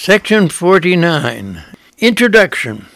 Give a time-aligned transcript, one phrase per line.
[0.00, 1.64] Section 49
[1.98, 2.86] Introduction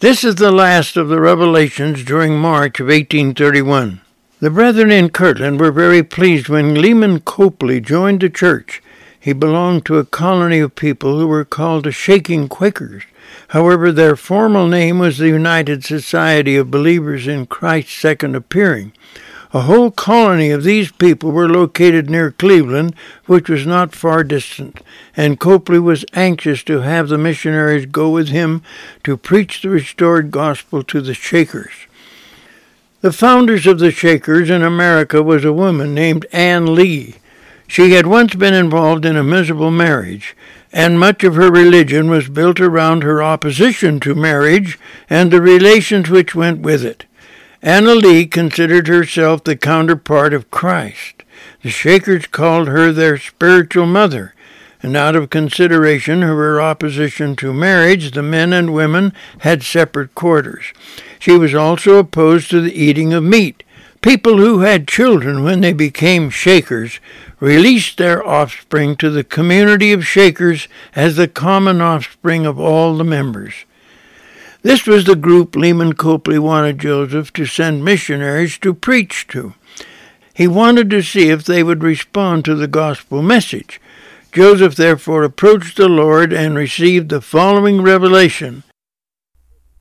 [0.00, 4.02] This is the last of the revelations during March of 1831.
[4.38, 8.82] The brethren in Kirtland were very pleased when Lyman Copley joined the church.
[9.18, 13.04] He belonged to a colony of people who were called the Shaking Quakers.
[13.48, 18.92] However, their formal name was the United Society of Believers in Christ's Second Appearing.
[19.52, 22.94] A whole colony of these people were located near Cleveland,
[23.26, 24.80] which was not far distant,
[25.16, 28.62] and Copley was anxious to have the missionaries go with him
[29.02, 31.72] to preach the restored gospel to the Shakers.
[33.00, 37.16] The founders of the Shakers in America was a woman named Ann Lee.
[37.66, 40.36] She had once been involved in a miserable marriage,
[40.72, 46.08] and much of her religion was built around her opposition to marriage and the relations
[46.08, 47.04] which went with it.
[47.62, 51.24] Anna Lee considered herself the counterpart of Christ.
[51.62, 54.34] The Shakers called her their spiritual mother,
[54.82, 60.14] and out of consideration of her opposition to marriage, the men and women had separate
[60.14, 60.72] quarters.
[61.18, 63.62] She was also opposed to the eating of meat.
[64.00, 66.98] People who had children when they became Shakers
[67.40, 70.66] released their offspring to the community of Shakers
[70.96, 73.52] as the common offspring of all the members.
[74.62, 79.54] This was the group Leman Copley wanted Joseph to send missionaries to preach to.
[80.34, 83.80] He wanted to see if they would respond to the gospel message.
[84.32, 88.62] Joseph therefore approached the Lord and received the following revelation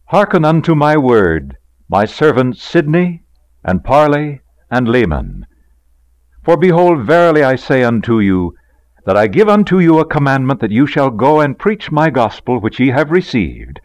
[0.06, 1.58] Hearken unto my word,
[1.90, 3.24] my servants Sidney,
[3.66, 4.40] and Parley,
[4.72, 5.46] and Lyman.
[6.44, 8.56] For behold, verily I say unto you,
[9.06, 12.60] that I give unto you a commandment that you shall go and preach my gospel
[12.60, 13.82] which ye have received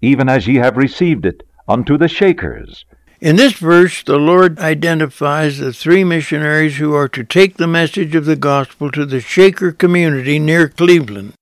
[0.00, 2.84] even as ye have received it, unto the Shakers.
[3.20, 8.14] In this verse, the Lord identifies the three missionaries who are to take the message
[8.14, 11.34] of the gospel to the Shaker community near Cleveland.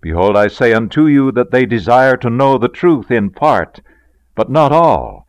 [0.00, 3.80] Behold, I say unto you that they desire to know the truth in part,
[4.36, 5.26] but not all,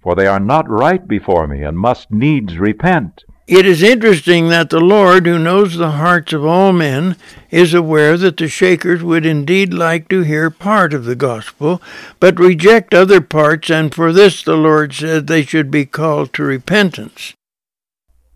[0.00, 3.24] for they are not right before me, and must needs repent.
[3.48, 7.16] It is interesting that the Lord, who knows the hearts of all men,
[7.50, 11.82] is aware that the Shakers would indeed like to hear part of the gospel,
[12.20, 16.44] but reject other parts, and for this the Lord said they should be called to
[16.44, 17.34] repentance.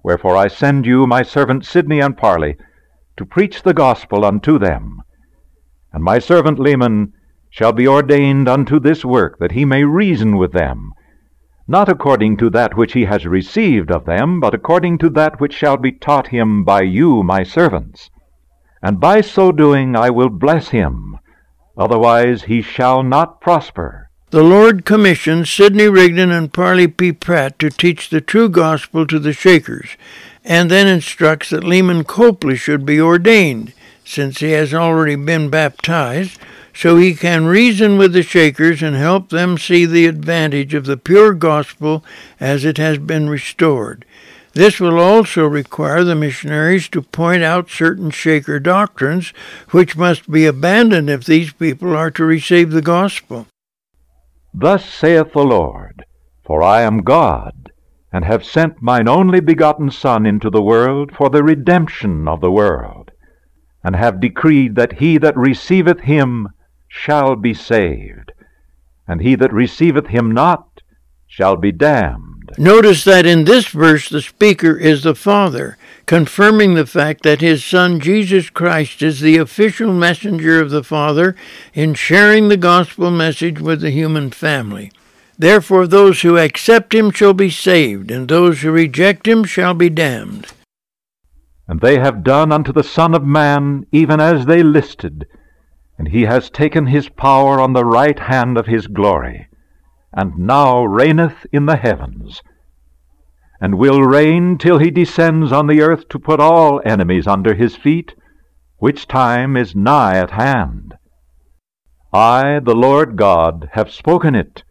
[0.03, 2.57] Wherefore I send you my servant Sidney and Parley
[3.17, 5.03] to preach the gospel unto them.
[5.93, 7.13] And my servant Lyman
[7.49, 10.93] shall be ordained unto this work, that he may reason with them
[11.69, 15.53] not according to that which he has received of them, but according to that which
[15.53, 18.11] shall be taught him by you, my servants.
[18.83, 21.19] And by so doing I will bless him,
[21.77, 24.11] otherwise he shall not prosper.
[24.31, 27.13] The Lord commissioned Sidney Rigdon and Parley P.
[27.13, 29.97] Pratt to teach the true gospel to the Shakers,
[30.45, 33.73] and then instructs that Lyman Copley should be ordained,
[34.05, 36.39] since he has already been baptized,
[36.77, 40.99] so he can reason with the Shakers and help them see the advantage of the
[40.99, 42.05] pure gospel
[42.39, 44.05] as it has been restored.
[44.53, 49.33] This will also require the missionaries to point out certain Shaker doctrines
[49.71, 53.47] which must be abandoned if these people are to receive the gospel.
[54.53, 56.05] Thus saith the Lord,
[56.45, 57.73] For I am God,
[58.13, 62.53] and have sent mine only begotten Son into the world for the redemption of the
[62.53, 63.13] world,
[63.83, 66.49] and have decreed that he that receiveth him
[66.97, 68.33] shall be saved,
[69.07, 70.81] and he that receiveth him not
[71.27, 72.53] shall be damned.
[72.57, 77.65] Notice that in this verse the speaker is the Father, confirming the fact that his
[77.65, 81.37] Son Jesus Christ is the official messenger of the Father
[81.75, 84.91] in sharing the gospel message with the human family.
[85.39, 89.91] Therefore, those who accept him shall be saved, and those who reject him shall be
[89.91, 90.47] damned.
[91.69, 95.27] And they have done unto the Son of Man even as they listed
[95.99, 99.49] and he has taken his power on the right hand of his glory,
[100.13, 102.43] and now reigneth in the heavens,
[103.61, 107.75] and will reign till he descends on the earth to put all enemies under his
[107.75, 108.15] feet,
[108.79, 110.95] which time is nigh at hand.
[112.13, 114.63] I, the Lord God, have spoken it,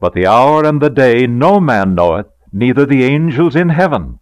[0.00, 4.18] but the hour and the day no man knoweth, neither the angels in heaven,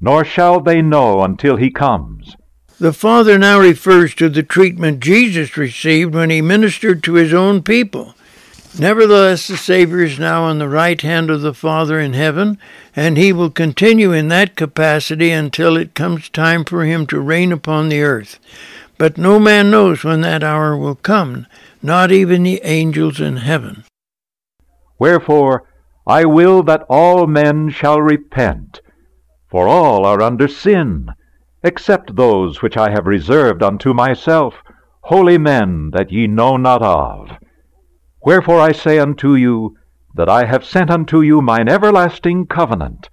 [0.00, 2.36] nor shall they know until he comes.
[2.78, 7.62] The Father now refers to the treatment Jesus received when he ministered to his own
[7.62, 8.14] people.
[8.78, 12.58] Nevertheless, the Savior is now on the right hand of the Father in heaven,
[12.94, 17.50] and he will continue in that capacity until it comes time for him to reign
[17.50, 18.38] upon the earth.
[18.98, 21.46] But no man knows when that hour will come,
[21.80, 23.84] not even the angels in heaven.
[24.98, 25.66] Wherefore,
[26.06, 28.82] I will that all men shall repent,
[29.50, 31.08] for all are under sin
[31.66, 34.54] except those which I have reserved unto myself,
[35.00, 37.30] holy men that ye know not of.
[38.22, 39.76] Wherefore I say unto you,
[40.14, 43.08] that I have sent unto you mine everlasting covenant,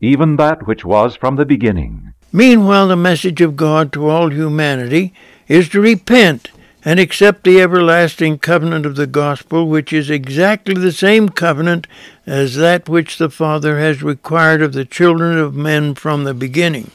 [0.00, 2.14] even that which was from the beginning.
[2.32, 5.12] Meanwhile, the message of God to all humanity
[5.46, 6.50] is to repent
[6.84, 11.86] and accept the everlasting covenant of the gospel, which is exactly the same covenant
[12.26, 16.90] as that which the Father has required of the children of men from the beginning.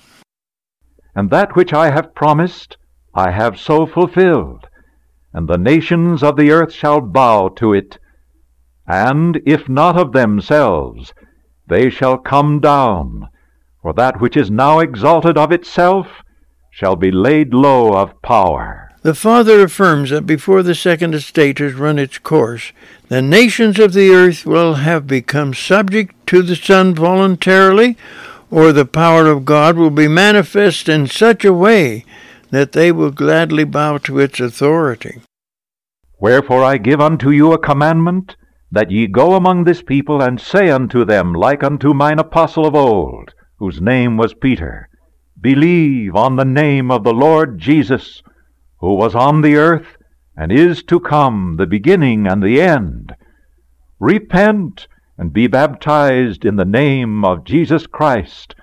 [1.17, 2.77] And that which I have promised,
[3.15, 4.67] I have so fulfilled,
[5.33, 7.97] and the nations of the earth shall bow to it,
[8.85, 11.15] and if not of themselves,
[11.67, 13.29] they shall come down,
[13.81, 16.21] for that which is now exalted of itself
[16.69, 18.91] shall be laid low of power.
[19.01, 22.73] The Father affirms that before the second estate has run its course,
[23.07, 27.97] the nations of the earth will have become subject to the Son voluntarily,
[28.49, 32.05] or the power of God will be manifest in such a way
[32.51, 35.21] that they will gladly bow to its authority.
[36.19, 38.35] Wherefore I give unto you a commandment,
[38.71, 42.75] that ye go among this people, and say unto them, like unto mine apostle of
[42.75, 44.89] old, whose name was Peter,
[45.39, 48.23] Believe on the name of the Lord Jesus
[48.79, 49.97] who was on the earth
[50.35, 53.15] and is to come, the beginning and the end.
[53.99, 58.55] Repent and be baptized in the name of Jesus Christ,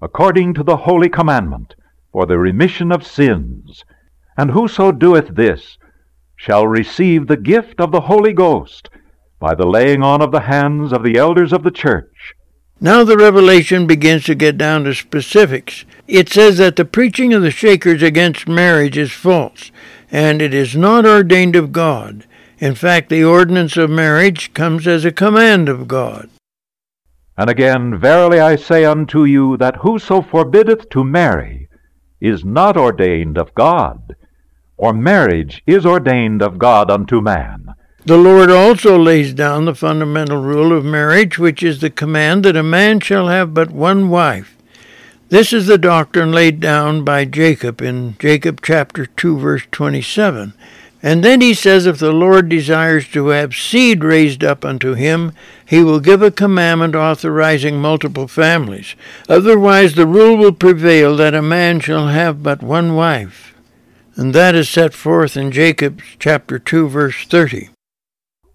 [0.00, 1.74] according to the holy commandment,
[2.12, 3.84] for the remission of sins.
[4.36, 5.78] And whoso doeth this
[6.36, 8.90] shall receive the gift of the Holy Ghost
[9.38, 12.34] by the laying on of the hands of the elders of the church.
[12.80, 15.84] Now the revelation begins to get down to specifics.
[16.08, 19.70] It says that the preaching of the Shakers against marriage is false,
[20.10, 22.26] and it is not ordained of God.
[22.62, 26.30] In fact, the ordinance of marriage comes as a command of God.
[27.36, 31.68] And again, Verily I say unto you, that whoso forbiddeth to marry
[32.20, 34.14] is not ordained of God,
[34.76, 37.74] or marriage is ordained of God unto man.
[38.04, 42.54] The Lord also lays down the fundamental rule of marriage, which is the command that
[42.54, 44.56] a man shall have but one wife.
[45.30, 50.54] This is the doctrine laid down by Jacob in Jacob chapter 2 verse 27.
[51.02, 55.32] And then he says if the Lord desires to have seed raised up unto him,
[55.66, 58.94] he will give a commandment authorizing multiple families.
[59.28, 63.52] Otherwise the rule will prevail that a man shall have but one wife.
[64.14, 67.70] And that is set forth in Jacob chapter 2 verse 30.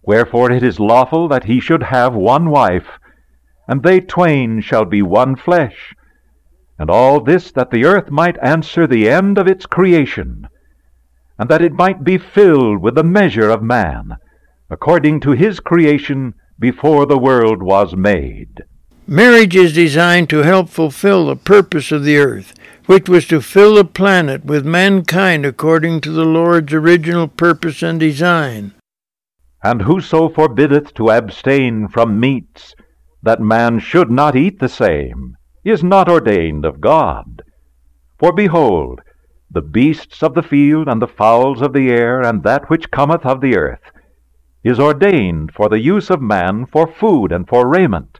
[0.03, 2.87] Wherefore it is lawful that he should have one wife,
[3.67, 5.93] and they twain shall be one flesh.
[6.79, 10.47] And all this that the earth might answer the end of its creation,
[11.39, 14.17] and that it might be filled with the measure of man,
[14.69, 18.63] according to his creation before the world was made.
[19.05, 22.53] Marriage is designed to help fulfill the purpose of the earth,
[22.87, 27.99] which was to fill the planet with mankind according to the Lord's original purpose and
[27.99, 28.73] design.
[29.63, 32.75] And whoso forbiddeth to abstain from meats,
[33.23, 37.43] that man should not eat the same, is not ordained of God.
[38.19, 39.01] For behold,
[39.49, 43.25] the beasts of the field, and the fowls of the air, and that which cometh
[43.25, 43.91] of the earth,
[44.63, 48.19] is ordained for the use of man for food and for raiment,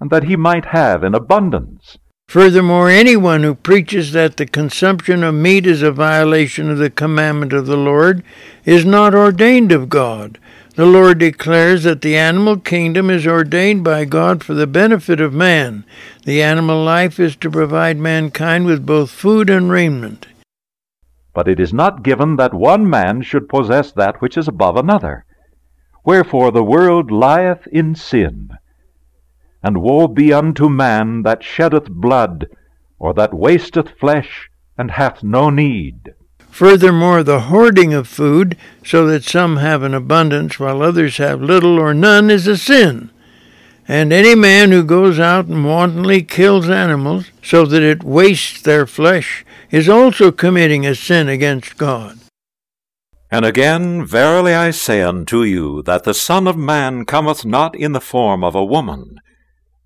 [0.00, 1.98] and that he might have in abundance.
[2.28, 7.52] Furthermore, anyone who preaches that the consumption of meat is a violation of the commandment
[7.52, 8.22] of the Lord
[8.64, 10.38] is not ordained of God,
[10.76, 15.32] the Lord declares that the animal kingdom is ordained by God for the benefit of
[15.32, 15.84] man.
[16.24, 20.26] The animal life is to provide mankind with both food and raiment.
[21.34, 25.24] But it is not given that one man should possess that which is above another.
[26.04, 28.50] Wherefore the world lieth in sin.
[29.62, 32.48] And woe be unto man that sheddeth blood,
[32.98, 34.48] or that wasteth flesh,
[34.78, 36.14] and hath no need.
[36.50, 41.80] Furthermore, the hoarding of food, so that some have an abundance while others have little
[41.80, 43.10] or none, is a sin.
[43.88, 48.86] And any man who goes out and wantonly kills animals, so that it wastes their
[48.86, 52.16] flesh, is also committing a sin against God.
[53.28, 57.90] And again, verily I say unto you, that the Son of Man cometh not in
[57.90, 59.18] the form of a woman,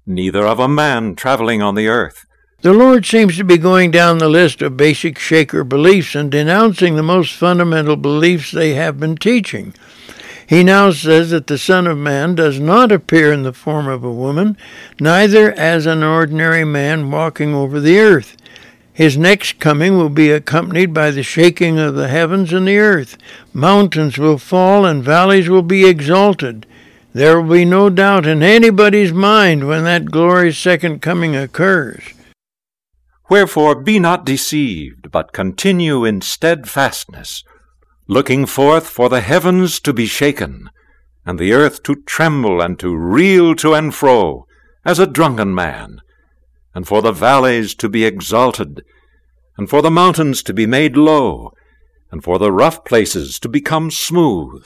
[0.04, 2.26] neither of a man travelling on the earth.
[2.60, 6.96] The Lord seems to be going down the list of basic Shaker beliefs and denouncing
[6.96, 9.72] the most fundamental beliefs they have been teaching.
[10.46, 14.04] He now says that the Son of Man does not appear in the form of
[14.04, 14.58] a woman,
[15.00, 18.36] neither as an ordinary man walking over the earth.
[18.98, 23.16] His next coming will be accompanied by the shaking of the heavens and the earth.
[23.52, 26.66] Mountains will fall and valleys will be exalted.
[27.12, 32.12] There will be no doubt in anybody's mind when that glorious second coming occurs.
[33.30, 37.44] Wherefore be not deceived, but continue in steadfastness,
[38.08, 40.70] looking forth for the heavens to be shaken,
[41.24, 44.44] and the earth to tremble and to reel to and fro,
[44.84, 46.00] as a drunken man,
[46.74, 48.84] and for the valleys to be exalted,
[49.56, 51.52] and for the mountains to be made low,
[52.10, 54.64] and for the rough places to become smooth.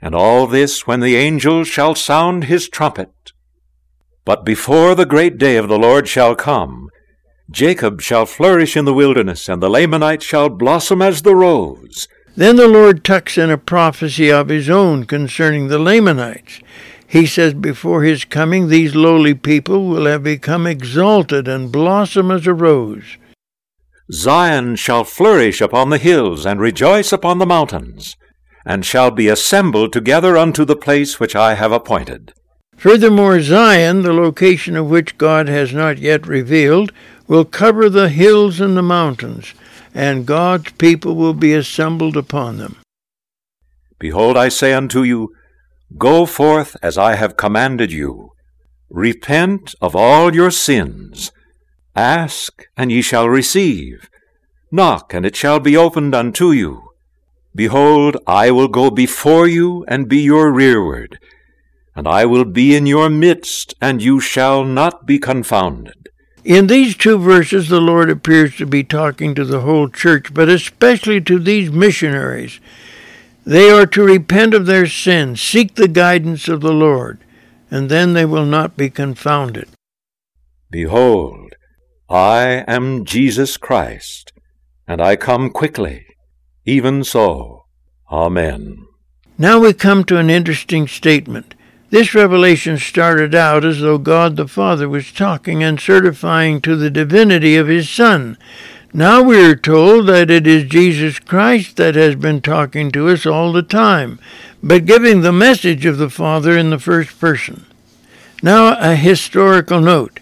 [0.00, 3.32] And all this when the angel shall sound his trumpet.
[4.24, 6.88] But before the great day of the Lord shall come,
[7.50, 12.06] Jacob shall flourish in the wilderness, and the Lamanites shall blossom as the rose.
[12.36, 16.60] Then the Lord tucks in a prophecy of his own concerning the Lamanites.
[17.10, 22.46] He says, Before his coming, these lowly people will have become exalted and blossom as
[22.46, 23.16] a rose.
[24.12, 28.16] Zion shall flourish upon the hills, and rejoice upon the mountains,
[28.64, 32.32] and shall be assembled together unto the place which I have appointed.
[32.76, 36.92] Furthermore, Zion, the location of which God has not yet revealed,
[37.26, 39.52] will cover the hills and the mountains,
[39.92, 42.76] and God's people will be assembled upon them.
[43.98, 45.34] Behold, I say unto you,
[45.98, 48.32] Go forth as I have commanded you.
[48.88, 51.32] Repent of all your sins.
[51.96, 54.08] Ask, and ye shall receive.
[54.70, 56.92] Knock, and it shall be opened unto you.
[57.54, 61.18] Behold, I will go before you, and be your rearward.
[61.96, 66.08] And I will be in your midst, and you shall not be confounded.
[66.44, 70.48] In these two verses, the Lord appears to be talking to the whole church, but
[70.48, 72.60] especially to these missionaries.
[73.44, 77.18] They are to repent of their sins, seek the guidance of the Lord,
[77.70, 79.68] and then they will not be confounded.
[80.70, 81.54] Behold,
[82.08, 84.32] I am Jesus Christ,
[84.86, 86.06] and I come quickly.
[86.64, 87.64] Even so.
[88.10, 88.86] Amen.
[89.38, 91.54] Now we come to an interesting statement.
[91.90, 96.90] This revelation started out as though God the Father was talking and certifying to the
[96.90, 98.38] divinity of his Son.
[98.92, 103.24] Now we are told that it is Jesus Christ that has been talking to us
[103.24, 104.18] all the time,
[104.62, 107.66] but giving the message of the Father in the first person.
[108.42, 110.18] Now a historical note.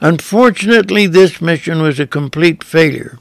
[0.00, 3.18] Unfortunately, this mission was a complete failure.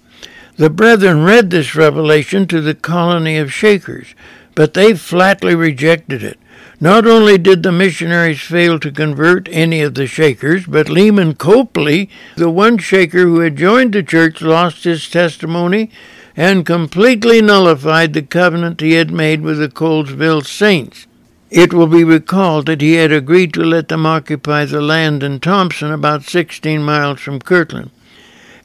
[0.55, 4.15] The brethren read this revelation to the colony of Shakers,
[4.55, 6.39] but they flatly rejected it.
[6.79, 12.07] Not only did the missionaries fail to convert any of the Shakers, but Lyman Copley,
[12.35, 15.89] the one Shaker who had joined the church, lost his testimony
[16.35, 21.07] and completely nullified the covenant he had made with the Colesville Saints.
[21.49, 25.39] It will be recalled that he had agreed to let them occupy the land in
[25.39, 27.89] Thompson, about 16 miles from Kirtland.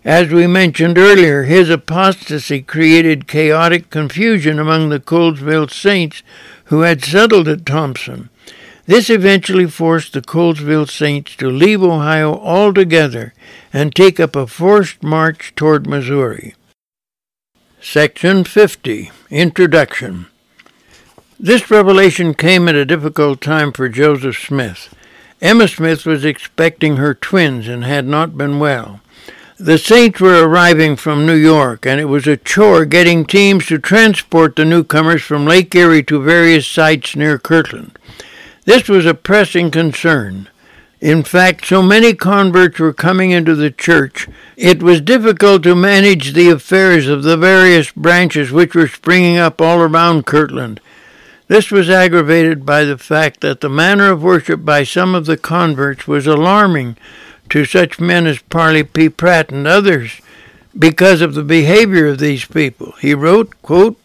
[0.05, 6.23] As we mentioned earlier, his apostasy created chaotic confusion among the Colesville Saints
[6.67, 8.31] who had settled at Thompson.
[8.87, 13.33] This eventually forced the Colesville Saints to leave Ohio altogether
[13.73, 16.55] and take up a forced march toward Missouri.
[17.81, 20.27] Section 50 Introduction
[21.39, 24.95] This revelation came at a difficult time for Joseph Smith.
[25.41, 29.01] Emma Smith was expecting her twins and had not been well.
[29.63, 33.79] The Saints were arriving from New York, and it was a chore getting teams to
[33.79, 37.97] transport the newcomers from Lake Erie to various sites near Kirtland.
[38.65, 40.49] This was a pressing concern.
[41.01, 44.27] In fact, so many converts were coming into the church,
[44.57, 49.61] it was difficult to manage the affairs of the various branches which were springing up
[49.61, 50.81] all around Kirtland.
[51.47, 55.37] This was aggravated by the fact that the manner of worship by some of the
[55.37, 56.97] converts was alarming
[57.53, 59.11] to such men as Parley P.
[59.11, 60.23] Pratt and others
[60.79, 62.93] because of the behavior of these people.
[62.93, 63.99] He wrote, quote,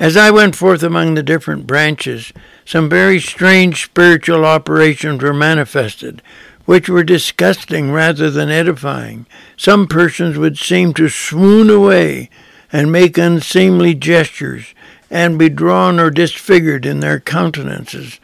[0.00, 2.32] As I went forth among the different branches,
[2.64, 6.22] some very strange spiritual operations were manifested,
[6.64, 9.26] which were disgusting rather than edifying.
[9.56, 12.30] Some persons would seem to swoon away
[12.72, 14.74] and make unseemly gestures,
[15.08, 18.18] and be drawn or disfigured in their countenances.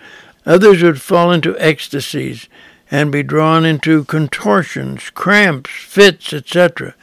[0.44, 2.48] Others would fall into ecstasies,
[2.94, 6.94] and be drawn into contortions, cramps, fits, etc.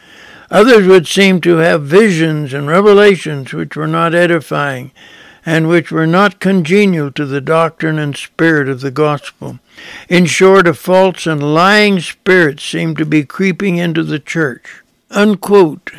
[0.50, 4.92] Others would seem to have visions and revelations which were not edifying
[5.46, 9.60] and which were not congenial to the doctrine and spirit of the gospel.
[10.08, 14.84] In short, a false and lying spirit seemed to be creeping into the church.
[15.10, 15.92] Unquote.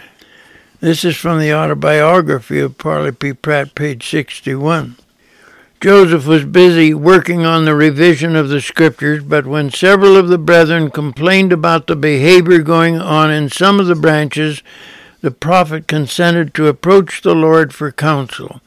[0.80, 3.34] This is from the autobiography of Parley P.
[3.34, 4.96] Pratt, page 61.
[5.82, 10.38] Joseph was busy working on the revision of the scriptures, but when several of the
[10.38, 14.62] brethren complained about the behavior going on in some of the branches,
[15.22, 18.60] the prophet consented to approach the Lord for counsel.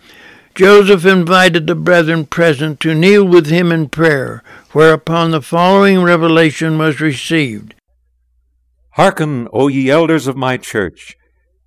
[0.55, 4.43] Joseph invited the brethren present to kneel with him in prayer,
[4.74, 7.75] whereupon the following revelation was received.
[8.91, 11.15] Hearken, O ye elders of my church,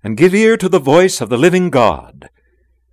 [0.03, 2.29] and give ear to the voice of the living God.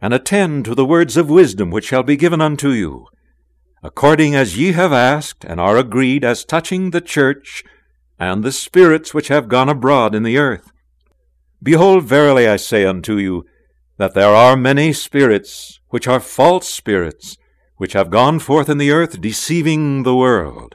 [0.00, 3.06] And attend to the words of wisdom which shall be given unto you,
[3.82, 7.64] according as ye have asked and are agreed as touching the church
[8.18, 10.72] and the spirits which have gone abroad in the earth.
[11.62, 13.44] Behold, verily I say unto you,
[13.96, 17.36] that there are many spirits, which are false spirits,
[17.76, 20.74] which have gone forth in the earth, deceiving the world.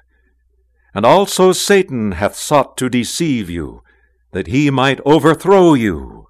[0.94, 3.84] And also Satan hath sought to deceive you,
[4.32, 6.21] that he might overthrow you.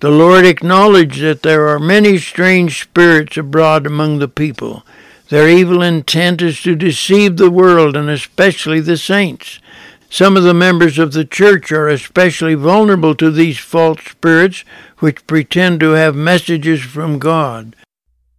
[0.00, 4.84] The Lord acknowledged that there are many strange spirits abroad among the people.
[5.30, 9.58] Their evil intent is to deceive the world and especially the saints.
[10.10, 14.64] Some of the members of the church are especially vulnerable to these false spirits
[14.98, 17.74] which pretend to have messages from God.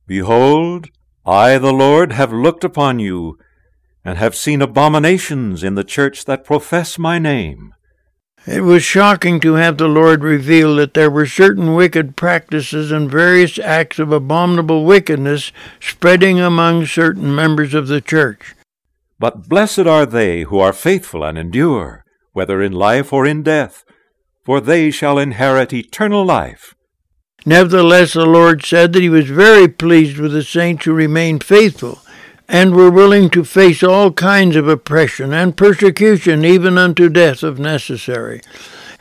[0.05, 0.89] Behold,
[1.25, 3.37] I, the Lord, have looked upon you,
[4.05, 7.73] and have seen abominations in the church that profess my name.
[8.47, 13.11] It was shocking to have the Lord reveal that there were certain wicked practices and
[13.11, 15.51] various acts of abominable wickedness
[15.81, 18.55] spreading among certain members of the church.
[19.19, 23.83] But blessed are they who are faithful and endure, whether in life or in death,
[24.45, 26.73] for they shall inherit eternal life.
[27.45, 31.99] Nevertheless, the Lord said that He was very pleased with the saints who remained faithful
[32.47, 37.59] and were willing to face all kinds of oppression and persecution, even unto death if
[37.59, 38.41] necessary.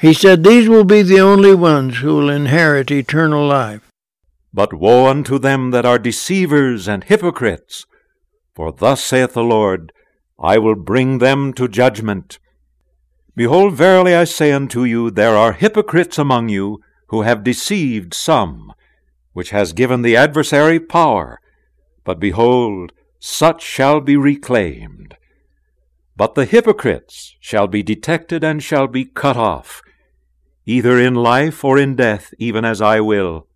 [0.00, 3.88] He said, These will be the only ones who will inherit eternal life.
[4.52, 7.86] But woe unto them that are deceivers and hypocrites!
[8.54, 9.92] For thus saith the Lord,
[10.38, 12.38] I will bring them to judgment.
[13.34, 18.72] Behold, verily I say unto you, there are hypocrites among you, who have deceived some,
[19.32, 21.38] which has given the adversary power.
[22.04, 25.16] But behold, such shall be reclaimed.
[26.16, 29.82] But the hypocrites shall be detected and shall be cut off,
[30.64, 33.46] either in life or in death, even as I will.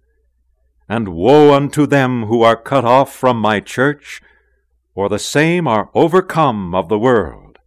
[0.88, 4.20] And woe unto them who are cut off from my church,
[4.94, 7.58] for the same are overcome of the world.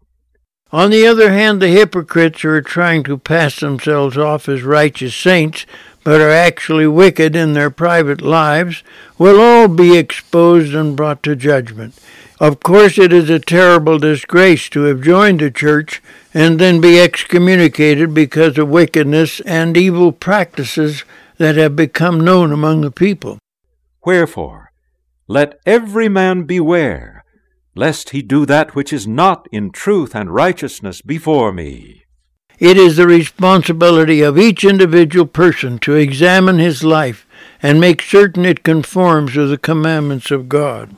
[0.72, 5.16] On the other hand, the hypocrites who are trying to pass themselves off as righteous
[5.16, 5.68] saints,
[6.04, 8.84] but are actually wicked in their private lives,
[9.18, 11.98] will all be exposed and brought to judgment.
[12.40, 16.02] Of course, it is a terrible disgrace to have joined a church
[16.34, 21.04] and then be excommunicated because of wickedness and evil practices
[21.38, 23.40] that have become known among the people.
[24.06, 24.72] Wherefore,
[25.28, 27.24] let every man beware
[27.76, 32.03] lest he do that which is not in truth and righteousness before me.
[32.60, 37.28] It is the responsibility of each individual person to examine his life
[37.62, 40.96] and make certain it conforms to the commandments of God.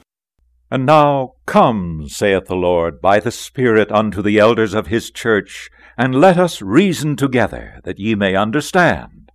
[0.70, 5.70] And now come, saith the Lord, by the Spirit unto the elders of his church,
[5.98, 9.32] and let us reason together, that ye may understand.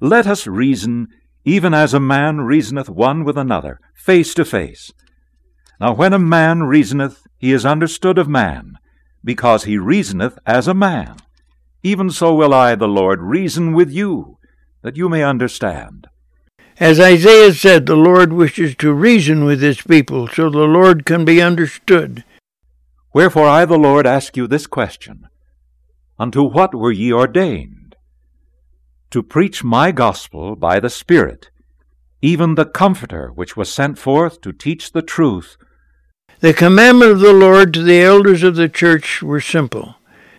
[0.00, 1.08] Let us reason,
[1.44, 4.92] even as a man reasoneth one with another, face to face.
[5.80, 8.78] Now when a man reasoneth, he is understood of man,
[9.24, 11.16] because he reasoneth as a man.
[11.82, 14.38] Even so will I, the Lord, reason with you,
[14.82, 16.06] that you may understand.
[16.78, 21.24] As Isaiah said, the Lord wishes to reason with his people, so the Lord can
[21.24, 22.24] be understood.
[23.14, 25.28] Wherefore I, the Lord, ask you this question
[26.18, 27.96] Unto what were ye ordained?
[29.10, 31.50] To preach my gospel by the Spirit,
[32.20, 35.56] even the Comforter which was sent forth to teach the truth
[36.40, 39.94] the commandment of the Lord to the elders of the church were simple.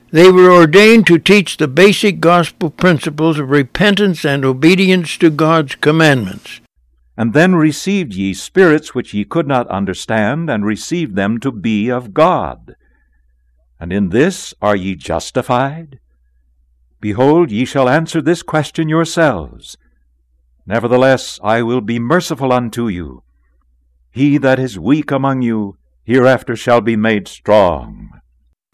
[0.10, 5.76] They were ordained to teach the basic gospel principles of repentance and obedience to God's
[5.76, 6.62] commandments.
[7.18, 11.90] And then received ye spirits which ye could not understand, and received them to be
[11.90, 12.76] of God.
[13.80, 16.00] And in this are ye justified?
[17.02, 19.78] Behold, ye shall answer this question yourselves.
[20.66, 23.24] Nevertheless, I will be merciful unto you.
[24.10, 28.17] He that is weak among you, hereafter shall be made strong.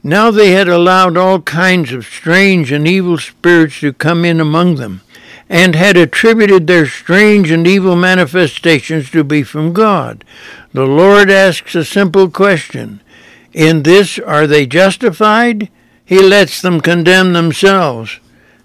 [0.05, 4.75] Now they had allowed all kinds of strange and evil spirits to come in among
[4.75, 4.99] them,
[5.47, 10.25] and had attributed their strange and evil manifestations to be from God.
[10.73, 13.01] The Lord asks a simple question
[13.53, 15.69] In this are they justified?
[16.03, 18.19] He lets them condemn themselves.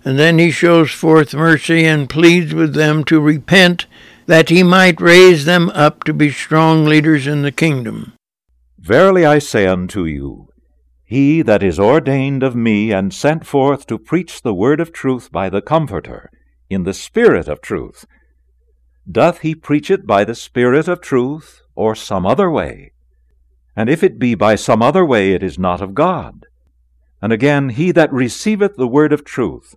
[0.05, 3.87] And then he shows forth mercy and pleads with them to repent,
[4.27, 8.15] that he might raise them up to be strong leaders in the kingdom.
[8.79, 10.48] Verily I say unto you,
[11.09, 15.33] he that is ordained of me and sent forth to preach the word of truth
[15.33, 16.31] by the Comforter,
[16.69, 18.05] in the Spirit of truth,
[19.11, 22.93] doth he preach it by the Spirit of truth, or some other way?
[23.75, 26.45] And if it be by some other way, it is not of God.
[27.23, 29.77] And again, he that receiveth the word of truth,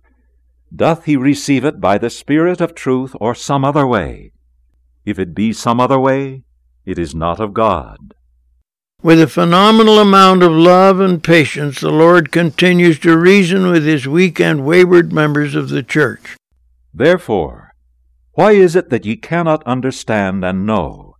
[0.74, 4.32] doth he receive it by the Spirit of truth, or some other way?
[5.06, 6.42] If it be some other way,
[6.84, 8.12] it is not of God.
[9.04, 14.06] With a phenomenal amount of love and patience, the Lord continues to reason with his
[14.06, 16.36] weak and wayward members of the church.
[16.94, 17.74] Therefore,
[18.34, 21.16] why is it that ye cannot understand and know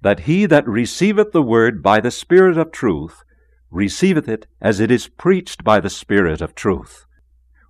[0.00, 3.22] that he that receiveth the word by the Spirit of truth
[3.70, 7.04] receiveth it as it is preached by the Spirit of truth?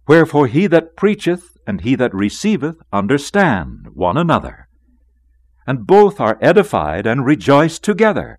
[0.07, 4.68] Wherefore he that preacheth and he that receiveth understand one another,
[5.66, 8.38] and both are edified and rejoice together.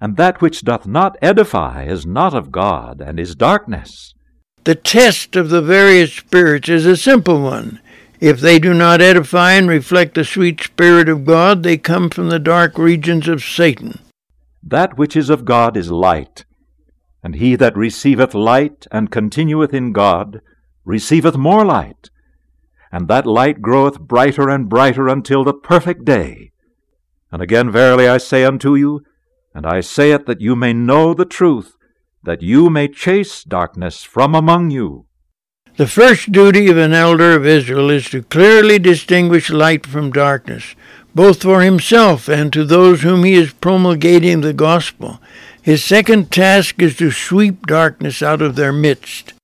[0.00, 4.14] And that which doth not edify is not of God, and is darkness.
[4.64, 7.80] The test of the various spirits is a simple one.
[8.20, 12.28] If they do not edify and reflect the sweet Spirit of God, they come from
[12.28, 14.00] the dark regions of Satan.
[14.62, 16.44] That which is of God is light,
[17.22, 20.40] and he that receiveth light and continueth in God
[20.84, 22.10] receiveth more light,
[22.90, 26.52] and that light groweth brighter and brighter until the perfect day.
[27.30, 29.02] And again, verily I say unto you,
[29.54, 31.76] and I say it that you may know the truth,
[32.22, 35.06] that you may chase darkness from among you.
[35.76, 40.74] The first duty of an elder of Israel is to clearly distinguish light from darkness,
[41.14, 45.20] both for himself and to those whom he is promulgating the gospel.
[45.62, 49.34] His second task is to sweep darkness out of their midst.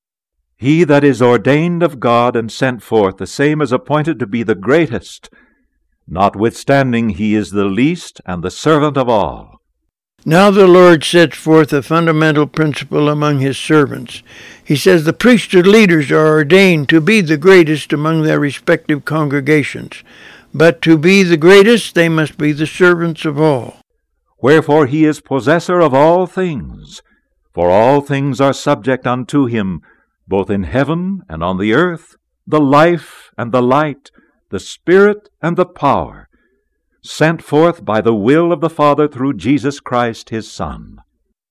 [0.56, 4.42] He that is ordained of God and sent forth, the same is appointed to be
[4.42, 5.30] the greatest.
[6.08, 9.53] Notwithstanding, he is the least and the servant of all.
[10.26, 14.22] Now the Lord sets forth a fundamental principle among his servants.
[14.64, 20.02] He says the priesthood leaders are ordained to be the greatest among their respective congregations,
[20.54, 23.76] but to be the greatest they must be the servants of all.
[24.40, 27.02] Wherefore he is possessor of all things,
[27.52, 29.82] for all things are subject unto him,
[30.26, 34.10] both in heaven and on the earth, the life and the light,
[34.48, 36.23] the Spirit and the power,
[37.04, 41.02] sent forth by the will of the Father through Jesus Christ his Son.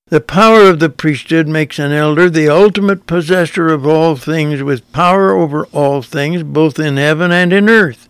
[0.08, 4.92] The power of the priesthood makes an elder the ultimate possessor of all things, with
[4.92, 8.10] power over all things, both in heaven and in earth.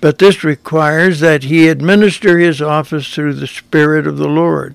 [0.00, 4.74] But this requires that he administer his office through the Spirit of the Lord.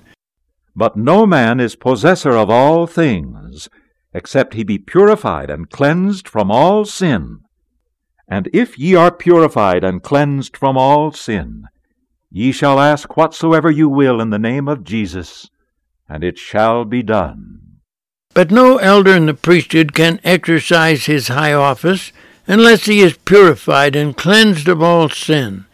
[0.74, 3.68] But no man is possessor of all things,
[4.12, 7.40] except he be purified and cleansed from all sin.
[8.28, 11.66] And if ye are purified and cleansed from all sin,
[12.30, 15.50] ye shall ask whatsoever you will in the name of Jesus,
[16.08, 17.60] and it shall be done.
[18.32, 22.12] But no elder in the priesthood can exercise his high office
[22.46, 25.66] unless he is purified and cleansed of all sin.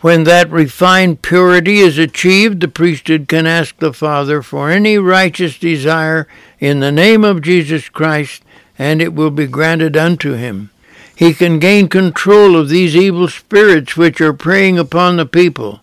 [0.00, 5.58] When that refined purity is achieved, the priesthood can ask the Father for any righteous
[5.58, 6.28] desire
[6.60, 8.42] in the name of Jesus Christ,
[8.78, 10.68] and it will be granted unto him.
[11.16, 15.80] He can gain control of these evil spirits which are preying upon the people.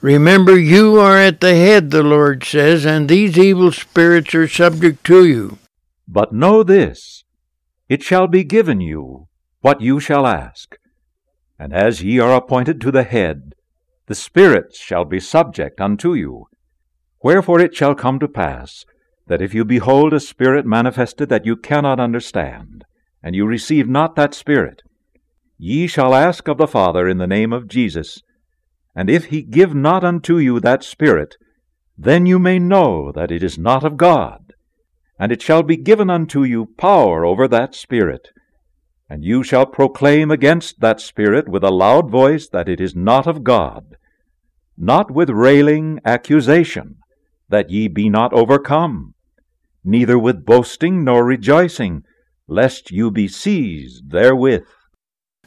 [0.00, 5.04] Remember, you are at the head, the Lord says, and these evil spirits are subject
[5.04, 5.58] to you.
[6.08, 7.24] But know this
[7.88, 9.28] it shall be given you
[9.60, 10.76] what you shall ask.
[11.58, 13.54] And as ye are appointed to the head,
[14.06, 16.46] the spirits shall be subject unto you.
[17.22, 18.86] Wherefore it shall come to pass,
[19.26, 22.84] that if you behold a spirit manifested that you cannot understand,
[23.22, 24.80] and you receive not that spirit,
[25.58, 28.22] ye shall ask of the Father in the name of Jesus,
[28.94, 31.36] and if he give not unto you that spirit,
[31.96, 34.54] then you may know that it is not of God.
[35.18, 38.30] And it shall be given unto you power over that spirit,
[39.08, 43.26] and you shall proclaim against that spirit with a loud voice that it is not
[43.26, 43.96] of God,
[44.78, 46.96] not with railing accusation,
[47.48, 49.14] that ye be not overcome,
[49.84, 52.04] neither with boasting nor rejoicing,
[52.46, 54.64] lest you be seized therewith.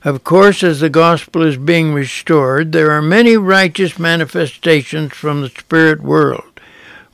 [0.03, 5.49] Of course, as the gospel is being restored, there are many righteous manifestations from the
[5.49, 6.59] spirit world.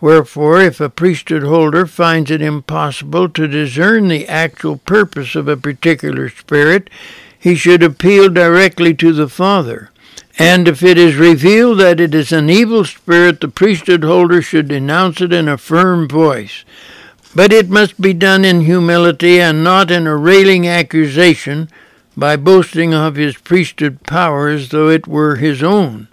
[0.02, 5.56] Wherefore, if a priesthood holder finds it impossible to discern the actual purpose of a
[5.56, 6.90] particular spirit,
[7.38, 9.92] he should appeal directly to the Father.
[10.40, 14.70] And if it is revealed that it is an evil spirit, the priesthood holder should
[14.70, 16.64] denounce it in a firm voice.
[17.36, 21.70] But it must be done in humility and not in a railing accusation
[22.20, 26.08] by boasting of his priesthood power as though it were his own.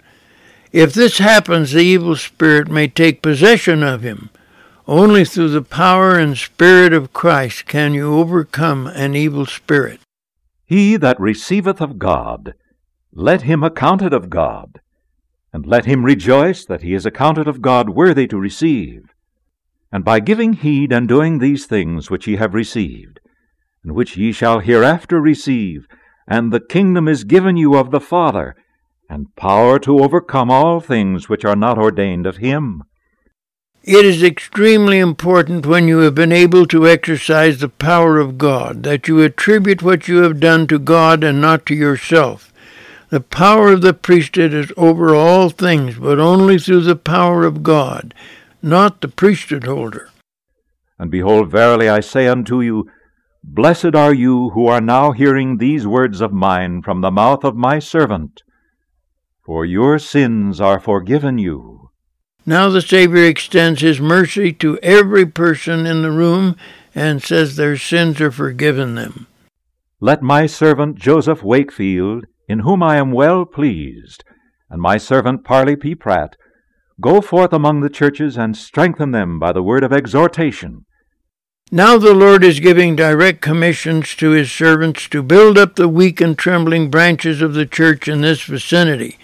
[0.71, 4.29] If this happens, the evil spirit may take possession of him.
[4.87, 9.99] Only through the power and spirit of Christ can you overcome an evil spirit.
[10.65, 12.53] He that receiveth of God,
[13.13, 14.79] let him account it of God,
[15.51, 19.13] and let him rejoice that he is accounted of God worthy to receive.
[19.91, 23.19] And by giving heed and doing these things which ye have received,
[23.83, 25.87] and which ye shall hereafter receive,
[26.27, 28.55] and the kingdom is given you of the Father,
[29.09, 32.83] and power to overcome all things which are not ordained of him.
[33.83, 38.83] It is extremely important when you have been able to exercise the power of God
[38.83, 42.51] that you attribute what you have done to God and not to yourself.
[43.09, 47.63] The power of the priesthood is over all things, but only through the power of
[47.63, 48.13] God,
[48.61, 50.09] not the priesthood holder.
[50.99, 52.91] And behold, verily I say unto you,
[53.49, 57.55] Blessed are you who are now hearing these words of mine from the mouth of
[57.55, 58.43] my servant,
[59.43, 61.89] for your sins are forgiven you.
[62.45, 66.57] Now the Savior extends his mercy to every person in the room
[66.93, 69.27] and says their sins are forgiven them.
[70.01, 74.25] Let my servant Joseph Wakefield, in whom I am well pleased,
[74.69, 75.95] and my servant Parley P.
[75.95, 76.35] Pratt,
[76.99, 80.85] go forth among the churches and strengthen them by the word of exhortation.
[81.69, 86.21] Now the Lord is giving direct commissions to his servants to build up the weak
[86.21, 89.19] and trembling branches of the church in this vicinity.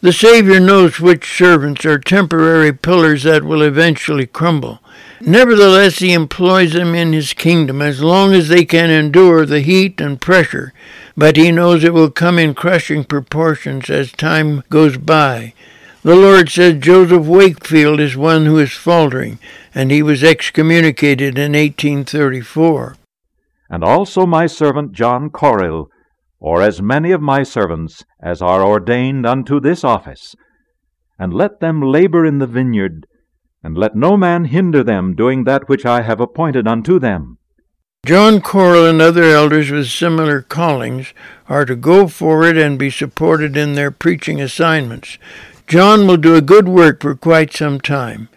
[0.00, 4.80] The Savior knows which servants are temporary pillars that will eventually crumble.
[5.20, 10.00] Nevertheless, he employs them in his kingdom as long as they can endure the heat
[10.00, 10.72] and pressure,
[11.16, 15.54] but he knows it will come in crushing proportions as time goes by.
[16.06, 19.40] The Lord said Joseph Wakefield is one who is faltering,
[19.74, 22.96] and he was excommunicated in 1834.
[23.68, 25.88] And also my servant John Corrill,
[26.38, 30.36] or as many of my servants as are ordained unto this office,
[31.18, 33.08] and let them labor in the vineyard,
[33.64, 37.38] and let no man hinder them doing that which I have appointed unto them.
[38.06, 41.12] John Corrill and other elders with similar callings
[41.48, 45.18] are to go forward and be supported in their preaching assignments.
[45.66, 48.28] John will do a good work for quite some time,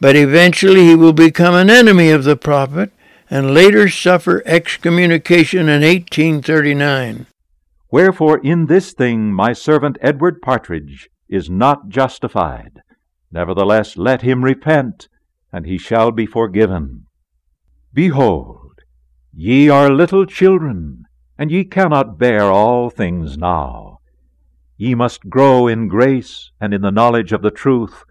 [0.00, 2.90] but eventually he will become an enemy of the prophet
[3.28, 7.26] and later suffer excommunication in 1839.
[7.90, 12.80] Wherefore in this thing my servant Edward Partridge is not justified.
[13.30, 15.08] Nevertheless, let him repent,
[15.52, 17.06] and he shall be forgiven.
[17.92, 18.80] Behold,
[19.32, 21.04] ye are little children,
[21.38, 23.99] and ye cannot bear all things now.
[24.80, 28.04] Ye must grow in grace and in the knowledge of the truth.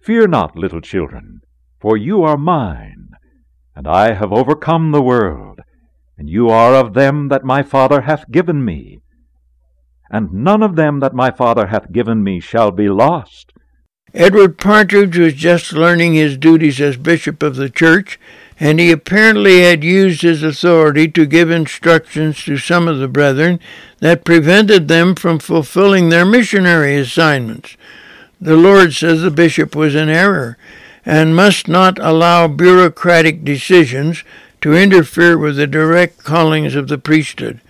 [0.00, 1.42] Fear not, little children,
[1.78, 3.10] for you are mine,
[3.74, 5.60] and I have overcome the world,
[6.16, 9.02] and you are of them that my Father hath given me.
[10.10, 13.52] And none of them that my Father hath given me shall be lost,
[14.16, 18.18] Edward Partridge was just learning his duties as bishop of the church,
[18.58, 23.60] and he apparently had used his authority to give instructions to some of the brethren
[24.00, 27.76] that prevented them from fulfilling their missionary assignments.
[28.40, 30.56] The Lord says the bishop was in error
[31.04, 34.24] and must not allow bureaucratic decisions
[34.62, 37.60] to interfere with the direct callings of the priesthood.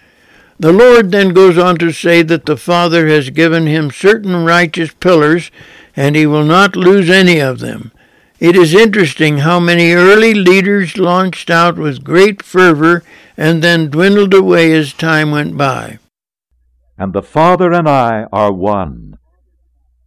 [0.60, 4.92] The Lord then goes on to say that the Father has given him certain righteous
[5.00, 5.50] pillars
[5.96, 7.90] and he will not lose any of them.
[8.38, 13.02] It is interesting how many early leaders launched out with great fervor
[13.36, 15.98] and then dwindled away as time went by.
[16.98, 19.18] And the Father and I are one.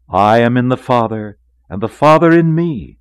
[0.08, 1.38] I am in the Father,
[1.70, 2.98] and the Father in me.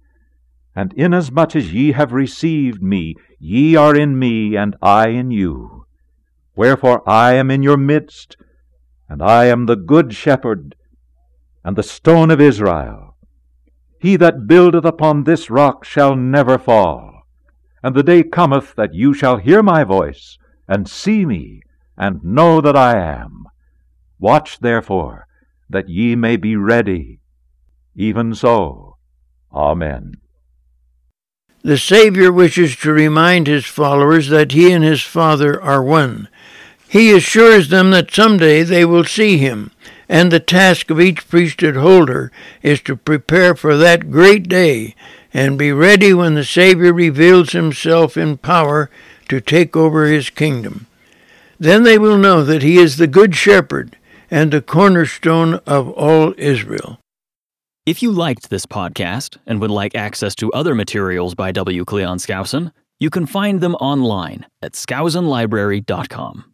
[0.74, 5.87] And inasmuch as ye have received me, ye are in me, and I in you.
[6.55, 8.37] Wherefore I am in your midst,
[9.09, 10.74] and I am the good shepherd
[11.68, 13.14] and the stone of Israel.
[14.00, 17.24] He that buildeth upon this rock shall never fall.
[17.83, 21.61] And the day cometh that you shall hear my voice, and see me,
[21.94, 23.44] and know that I am.
[24.18, 25.26] Watch therefore,
[25.68, 27.20] that ye may be ready.
[27.94, 28.96] Even so.
[29.52, 30.14] Amen.
[31.61, 36.28] The Savior wishes to remind his followers that he and his Father are one.
[36.88, 39.70] He assures them that someday they will see him,
[40.09, 44.94] and the task of each priesthood holder is to prepare for that great day
[45.35, 48.90] and be ready when the Savior reveals himself in power
[49.29, 50.87] to take over his kingdom.
[51.59, 53.97] Then they will know that he is the Good Shepherd
[54.31, 56.99] and the cornerstone of all Israel.
[57.85, 61.85] If you liked this podcast and would like access to other materials by W.
[61.85, 66.44] Cleon Skousen, you can find them online at skousenlibrary.com.